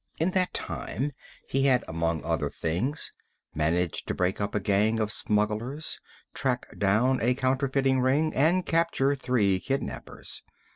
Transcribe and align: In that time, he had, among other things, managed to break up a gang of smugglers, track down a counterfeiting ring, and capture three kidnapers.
In 0.19 0.31
that 0.31 0.51
time, 0.55 1.11
he 1.47 1.65
had, 1.67 1.83
among 1.87 2.23
other 2.25 2.49
things, 2.49 3.11
managed 3.53 4.07
to 4.07 4.15
break 4.15 4.41
up 4.41 4.55
a 4.55 4.59
gang 4.59 4.99
of 4.99 5.11
smugglers, 5.11 5.99
track 6.33 6.65
down 6.79 7.19
a 7.21 7.35
counterfeiting 7.35 7.99
ring, 8.01 8.33
and 8.33 8.65
capture 8.65 9.13
three 9.13 9.59
kidnapers. 9.59 10.41